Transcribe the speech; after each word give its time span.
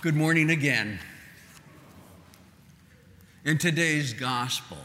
Good 0.00 0.14
morning 0.14 0.50
again. 0.50 1.00
In 3.44 3.58
today's 3.58 4.12
gospel, 4.12 4.76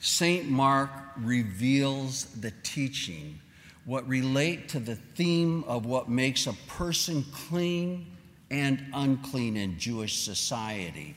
St. 0.00 0.50
Mark 0.50 0.90
reveals 1.16 2.24
the 2.24 2.52
teaching, 2.64 3.38
what 3.84 4.08
relate 4.08 4.68
to 4.70 4.80
the 4.80 4.96
theme 4.96 5.62
of 5.62 5.86
what 5.86 6.08
makes 6.08 6.48
a 6.48 6.54
person 6.66 7.24
clean 7.32 8.04
and 8.50 8.84
unclean 8.92 9.56
in 9.56 9.78
Jewish 9.78 10.18
society. 10.18 11.14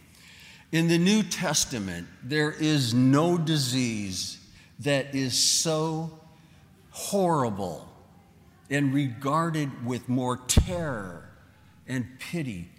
In 0.71 0.88
the 0.88 1.00
New 1.00 1.23
Testament, 1.23 2.07
there 2.21 2.52
is 2.52 2.94
no 2.94 3.39
disease 3.39 4.38
that 4.82 5.16
is 5.16 5.34
so 5.34 6.12
horrible 6.91 7.89
and 8.70 8.94
regarded 8.94 9.84
with 9.84 10.07
more 10.07 10.38
terror 10.38 11.28
and 11.88 12.05
pity 12.20 12.70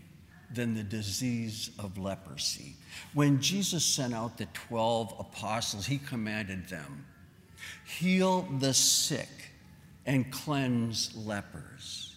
than 0.54 0.74
the 0.74 0.82
disease 0.82 1.70
of 1.78 1.98
leprosy. 1.98 2.76
When 3.12 3.40
Jesus 3.40 3.84
sent 3.84 4.14
out 4.14 4.38
the 4.38 4.46
12 4.68 5.14
apostles, 5.18 5.86
he 5.86 5.98
commanded 5.98 6.68
them 6.68 7.06
heal 7.84 8.42
the 8.58 8.74
sick 8.74 9.28
and 10.06 10.30
cleanse 10.30 11.14
lepers. 11.16 12.16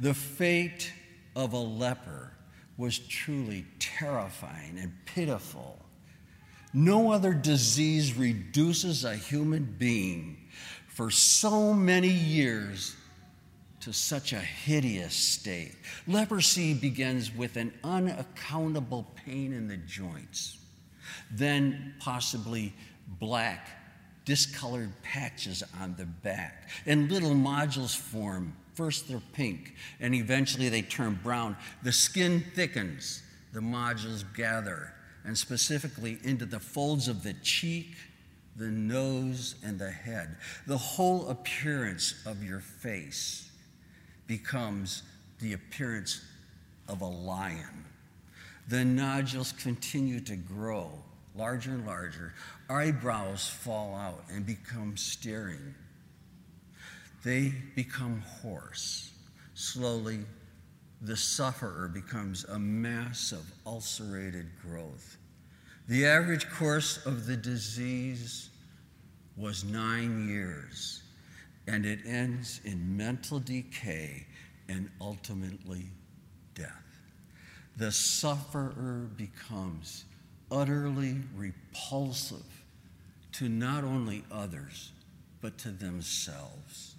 The 0.00 0.14
fate 0.14 0.92
of 1.36 1.52
a 1.52 1.58
leper 1.58 2.32
was 2.76 2.98
truly 2.98 3.64
terrifying 3.78 4.78
and 4.78 4.92
pitiful. 5.06 5.78
No 6.74 7.12
other 7.12 7.34
disease 7.34 8.16
reduces 8.16 9.04
a 9.04 9.14
human 9.14 9.76
being 9.78 10.38
for 10.88 11.10
so 11.10 11.72
many 11.72 12.08
years 12.08 12.96
to 13.82 13.92
such 13.92 14.32
a 14.32 14.38
hideous 14.38 15.14
state. 15.14 15.74
Leprosy 16.06 16.72
begins 16.72 17.34
with 17.34 17.56
an 17.56 17.72
unaccountable 17.82 19.06
pain 19.26 19.52
in 19.52 19.66
the 19.66 19.76
joints, 19.76 20.58
then 21.32 21.94
possibly 21.98 22.72
black, 23.18 23.68
discolored 24.24 24.92
patches 25.02 25.64
on 25.80 25.96
the 25.98 26.06
back, 26.06 26.68
and 26.86 27.10
little 27.10 27.34
nodules 27.34 27.94
form. 27.94 28.56
First 28.74 29.08
they're 29.08 29.20
pink, 29.32 29.74
and 30.00 30.14
eventually 30.14 30.68
they 30.68 30.82
turn 30.82 31.18
brown. 31.20 31.56
The 31.82 31.92
skin 31.92 32.44
thickens, 32.54 33.22
the 33.52 33.60
nodules 33.60 34.24
gather, 34.36 34.94
and 35.24 35.36
specifically 35.36 36.18
into 36.22 36.46
the 36.46 36.60
folds 36.60 37.08
of 37.08 37.24
the 37.24 37.34
cheek, 37.34 37.96
the 38.56 38.68
nose, 38.68 39.56
and 39.64 39.78
the 39.78 39.90
head. 39.90 40.36
The 40.68 40.78
whole 40.78 41.28
appearance 41.30 42.14
of 42.24 42.44
your 42.44 42.60
face 42.60 43.48
becomes 44.38 45.02
the 45.40 45.52
appearance 45.52 46.22
of 46.88 47.02
a 47.02 47.06
lion. 47.06 47.84
The 48.68 48.82
nodules 48.82 49.52
continue 49.52 50.20
to 50.20 50.36
grow 50.36 50.90
larger 51.36 51.72
and 51.72 51.86
larger. 51.86 52.32
Eyebrows 52.70 53.46
fall 53.46 53.94
out 53.94 54.24
and 54.32 54.46
become 54.46 54.96
staring. 54.96 55.74
They 57.22 57.52
become 57.76 58.22
hoarse. 58.40 59.10
Slowly, 59.52 60.20
the 61.02 61.16
sufferer 61.16 61.88
becomes 61.88 62.44
a 62.44 62.58
mass 62.58 63.32
of 63.32 63.44
ulcerated 63.66 64.46
growth. 64.62 65.18
The 65.88 66.06
average 66.06 66.48
course 66.48 67.04
of 67.04 67.26
the 67.26 67.36
disease 67.36 68.48
was 69.36 69.62
nine 69.62 70.26
years 70.26 71.01
and 71.66 71.86
it 71.86 72.00
ends 72.06 72.60
in 72.64 72.96
mental 72.96 73.38
decay 73.38 74.26
and 74.68 74.90
ultimately 75.00 75.86
death. 76.54 76.68
The 77.76 77.92
sufferer 77.92 79.08
becomes 79.16 80.04
utterly 80.50 81.16
repulsive 81.34 82.42
to 83.32 83.48
not 83.48 83.84
only 83.84 84.24
others, 84.30 84.92
but 85.40 85.56
to 85.58 85.70
themselves. 85.70 86.96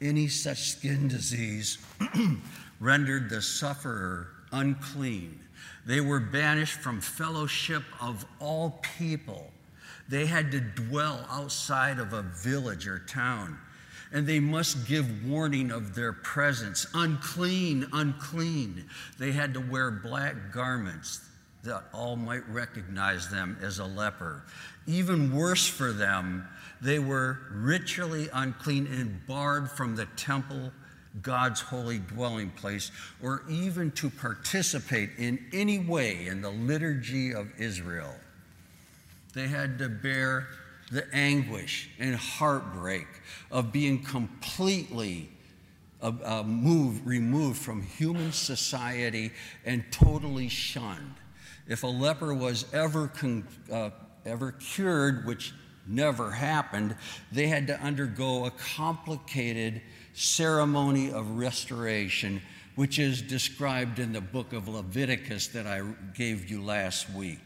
Any 0.00 0.28
such 0.28 0.70
skin 0.70 1.08
disease 1.08 1.78
rendered 2.80 3.30
the 3.30 3.40
sufferer 3.40 4.28
unclean. 4.52 5.40
They 5.86 6.00
were 6.00 6.20
banished 6.20 6.78
from 6.80 7.00
fellowship 7.00 7.82
of 8.00 8.26
all 8.38 8.80
people. 8.98 9.50
They 10.08 10.26
had 10.26 10.52
to 10.52 10.60
dwell 10.60 11.26
outside 11.30 11.98
of 11.98 12.12
a 12.12 12.22
village 12.22 12.86
or 12.86 12.98
town 12.98 13.58
and 14.16 14.26
they 14.26 14.40
must 14.40 14.88
give 14.88 15.26
warning 15.26 15.70
of 15.70 15.94
their 15.94 16.14
presence. 16.14 16.86
Unclean, 16.94 17.86
unclean. 17.92 18.86
They 19.18 19.30
had 19.30 19.52
to 19.52 19.60
wear 19.60 19.90
black 19.90 20.54
garments 20.54 21.20
that 21.64 21.84
all 21.92 22.16
might 22.16 22.48
recognize 22.48 23.28
them 23.28 23.58
as 23.60 23.78
a 23.78 23.84
leper. 23.84 24.42
Even 24.86 25.36
worse 25.36 25.66
for 25.68 25.92
them, 25.92 26.48
they 26.80 26.98
were 26.98 27.40
ritually 27.52 28.30
unclean 28.32 28.86
and 28.86 29.20
barred 29.26 29.70
from 29.70 29.96
the 29.96 30.06
temple, 30.16 30.72
God's 31.20 31.60
holy 31.60 31.98
dwelling 31.98 32.48
place, 32.52 32.90
or 33.22 33.42
even 33.50 33.90
to 33.90 34.08
participate 34.08 35.10
in 35.18 35.44
any 35.52 35.78
way 35.78 36.26
in 36.26 36.40
the 36.40 36.48
liturgy 36.48 37.34
of 37.34 37.48
Israel. 37.60 38.14
They 39.34 39.48
had 39.48 39.78
to 39.80 39.90
bear 39.90 40.48
the 40.90 41.06
anguish 41.14 41.90
and 41.98 42.14
heartbreak 42.14 43.06
of 43.50 43.72
being 43.72 44.02
completely 44.02 45.30
uh, 46.00 46.12
uh, 46.24 46.42
moved, 46.42 47.06
removed 47.06 47.58
from 47.58 47.82
human 47.82 48.32
society 48.32 49.32
and 49.64 49.84
totally 49.90 50.48
shunned. 50.48 51.14
If 51.66 51.82
a 51.82 51.88
leper 51.88 52.34
was 52.34 52.66
ever, 52.72 53.08
con- 53.08 53.48
uh, 53.72 53.90
ever 54.24 54.52
cured, 54.52 55.26
which 55.26 55.52
never 55.86 56.30
happened, 56.30 56.96
they 57.32 57.46
had 57.46 57.66
to 57.68 57.80
undergo 57.80 58.44
a 58.44 58.50
complicated 58.50 59.80
ceremony 60.12 61.10
of 61.10 61.38
restoration, 61.38 62.42
which 62.74 62.98
is 62.98 63.22
described 63.22 63.98
in 63.98 64.12
the 64.12 64.20
book 64.20 64.52
of 64.52 64.68
Leviticus 64.68 65.48
that 65.48 65.66
I 65.66 65.82
gave 66.14 66.50
you 66.50 66.62
last 66.62 67.10
week. 67.10 67.45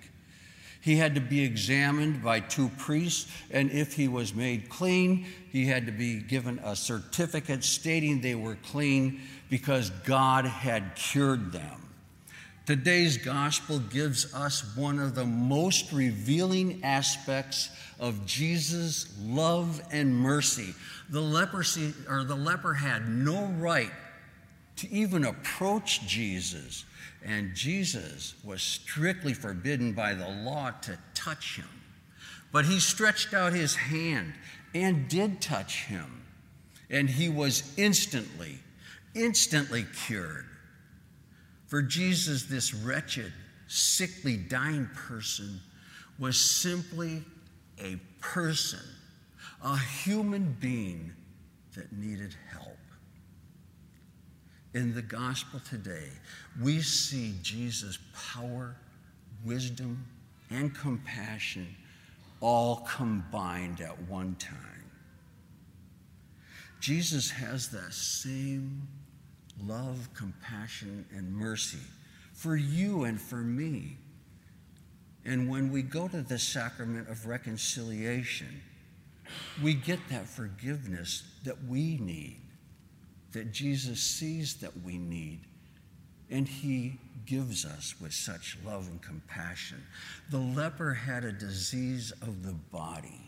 He 0.80 0.96
had 0.96 1.14
to 1.14 1.20
be 1.20 1.42
examined 1.42 2.22
by 2.22 2.40
two 2.40 2.70
priests, 2.78 3.30
and 3.50 3.70
if 3.70 3.94
he 3.94 4.08
was 4.08 4.34
made 4.34 4.70
clean, 4.70 5.26
he 5.50 5.66
had 5.66 5.86
to 5.86 5.92
be 5.92 6.20
given 6.20 6.58
a 6.64 6.74
certificate 6.74 7.64
stating 7.64 8.20
they 8.20 8.34
were 8.34 8.56
clean 8.66 9.20
because 9.50 9.90
God 10.04 10.46
had 10.46 10.94
cured 10.94 11.52
them. 11.52 11.88
Today's 12.64 13.18
gospel 13.18 13.78
gives 13.78 14.32
us 14.32 14.76
one 14.76 15.00
of 15.00 15.14
the 15.14 15.24
most 15.24 15.92
revealing 15.92 16.80
aspects 16.84 17.68
of 17.98 18.24
Jesus' 18.24 19.12
love 19.20 19.82
and 19.90 20.14
mercy. 20.14 20.74
The 21.10 21.20
leprosy 21.20 21.92
or 22.08 22.24
the 22.24 22.36
leper 22.36 22.74
had 22.74 23.08
no 23.08 23.46
right 23.58 23.90
to 24.80 24.90
even 24.90 25.24
approach 25.24 26.06
Jesus. 26.06 26.84
And 27.22 27.54
Jesus 27.54 28.34
was 28.42 28.62
strictly 28.62 29.34
forbidden 29.34 29.92
by 29.92 30.14
the 30.14 30.28
law 30.28 30.70
to 30.82 30.98
touch 31.14 31.56
him. 31.56 31.68
But 32.50 32.64
he 32.64 32.80
stretched 32.80 33.34
out 33.34 33.52
his 33.52 33.76
hand 33.76 34.32
and 34.74 35.06
did 35.08 35.42
touch 35.42 35.84
him. 35.84 36.22
And 36.88 37.10
he 37.10 37.28
was 37.28 37.74
instantly, 37.76 38.58
instantly 39.14 39.84
cured. 40.06 40.46
For 41.66 41.82
Jesus, 41.82 42.44
this 42.44 42.74
wretched, 42.74 43.32
sickly, 43.68 44.36
dying 44.36 44.88
person 44.94 45.60
was 46.18 46.40
simply 46.40 47.22
a 47.78 47.96
person, 48.20 48.80
a 49.62 49.78
human 49.78 50.56
being 50.58 51.12
that 51.76 51.92
needed 51.92 52.34
help. 52.50 52.79
In 54.72 54.94
the 54.94 55.02
gospel 55.02 55.60
today, 55.68 56.10
we 56.62 56.80
see 56.80 57.34
Jesus' 57.42 57.98
power, 58.14 58.76
wisdom, 59.44 60.06
and 60.48 60.72
compassion 60.74 61.74
all 62.40 62.86
combined 62.96 63.80
at 63.80 64.00
one 64.08 64.36
time. 64.36 64.84
Jesus 66.78 67.30
has 67.30 67.68
that 67.70 67.92
same 67.92 68.86
love, 69.66 70.08
compassion, 70.14 71.04
and 71.10 71.34
mercy 71.34 71.78
for 72.32 72.56
you 72.56 73.04
and 73.04 73.20
for 73.20 73.36
me. 73.36 73.96
And 75.24 75.50
when 75.50 75.70
we 75.72 75.82
go 75.82 76.06
to 76.08 76.22
the 76.22 76.38
sacrament 76.38 77.08
of 77.08 77.26
reconciliation, 77.26 78.62
we 79.62 79.74
get 79.74 79.98
that 80.10 80.26
forgiveness 80.26 81.24
that 81.44 81.64
we 81.64 81.98
need 81.98 82.40
that 83.32 83.52
Jesus 83.52 84.00
sees 84.00 84.54
that 84.56 84.72
we 84.82 84.98
need, 84.98 85.40
and 86.30 86.46
he 86.48 86.98
gives 87.26 87.64
us 87.64 87.94
with 88.00 88.12
such 88.12 88.58
love 88.64 88.88
and 88.88 89.00
compassion. 89.02 89.82
The 90.30 90.38
leper 90.38 90.94
had 90.94 91.24
a 91.24 91.32
disease 91.32 92.12
of 92.22 92.42
the 92.44 92.54
body, 92.72 93.20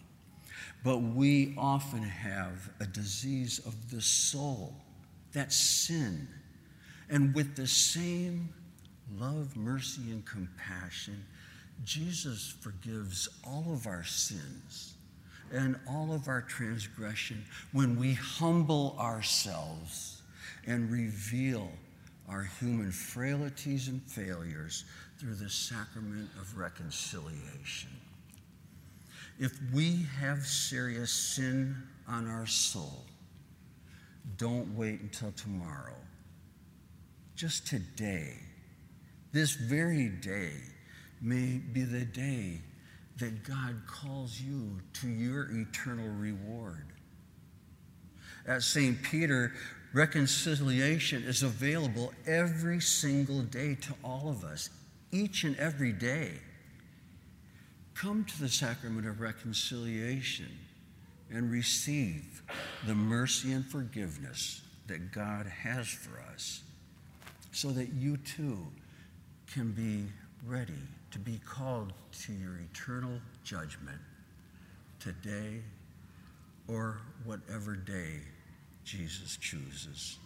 but 0.83 0.99
we 0.99 1.55
often 1.57 2.03
have 2.03 2.71
a 2.81 2.87
disease 2.87 3.61
of 3.65 3.91
the 3.91 4.01
soul, 4.01 4.75
that 5.33 5.53
sin. 5.53 6.29
And 7.09 7.35
with 7.35 7.57
the 7.57 7.67
same 7.67 8.49
love, 9.19 9.57
mercy, 9.57 10.11
and 10.11 10.25
compassion, 10.25 11.25
Jesus 11.85 12.55
forgives 12.61 13.29
all 13.45 13.67
of 13.73 13.87
our 13.87 14.05
sins 14.05 14.95
and 15.53 15.79
all 15.89 16.13
of 16.13 16.29
our 16.29 16.43
transgression 16.43 17.45
when 17.73 17.99
we 17.99 18.15
humble 18.15 18.97
ourselves 18.99 20.23
and 20.67 20.91
reveal 20.91 21.71
our 22.29 22.43
human 22.61 22.91
frailties 22.91 23.89
and 23.89 24.03
failures 24.03 24.85
through 25.19 25.35
the 25.35 25.51
sacrament 25.51 26.29
of 26.41 26.57
reconciliation. 26.57 27.91
If 29.39 29.53
we 29.73 30.07
have 30.21 30.47
serious 30.47 31.11
sin 31.13 31.77
on 32.09 32.29
our 32.29 32.47
soul, 32.47 33.05
don't 34.37 34.77
wait 34.77 35.01
until 35.01 35.33
tomorrow. 35.33 35.97
Just 37.35 37.67
today, 37.67 38.35
this 39.33 39.53
very 39.53 40.09
day, 40.09 40.53
may 41.21 41.59
be 41.73 41.83
the 41.85 42.05
day 42.05 42.61
that 43.19 43.45
God 43.45 43.83
calls 43.87 44.41
you 44.41 44.81
to 44.95 45.09
your 45.09 45.51
eternal 45.51 46.09
reward. 46.09 46.87
At 48.47 48.63
St. 48.63 49.01
Peter, 49.03 49.53
reconciliation 49.93 51.23
is 51.23 51.43
available 51.43 52.13
every 52.27 52.81
single 52.81 53.43
day 53.43 53.77
to 53.77 53.95
all 54.03 54.29
of 54.29 54.45
us, 54.45 54.71
each 55.11 55.45
and 55.45 55.57
every 55.59 55.93
day. 55.93 56.33
Come 57.95 58.25
to 58.25 58.41
the 58.41 58.49
sacrament 58.49 59.07
of 59.07 59.21
reconciliation 59.21 60.49
and 61.31 61.51
receive 61.51 62.43
the 62.87 62.95
mercy 62.95 63.53
and 63.53 63.65
forgiveness 63.65 64.63
that 64.87 65.13
God 65.13 65.47
has 65.47 65.89
for 65.89 66.21
us 66.33 66.63
so 67.53 67.71
that 67.71 67.93
you 67.93 68.17
too 68.17 68.59
can 69.53 69.73
be 69.73 70.11
ready 70.45 70.73
to 71.13 71.19
be 71.19 71.39
called 71.47 71.93
to 72.25 72.33
your 72.33 72.59
eternal 72.59 73.19
judgment 73.45 73.99
today 74.99 75.61
or 76.69 76.99
whatever 77.25 77.77
day 77.77 78.21
Jesus 78.85 79.37
chooses. 79.37 80.19